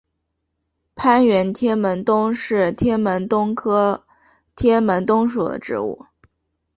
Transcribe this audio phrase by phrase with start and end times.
[0.95, 4.03] 攀援天门冬是天门冬科
[4.55, 6.07] 天门冬属的植物。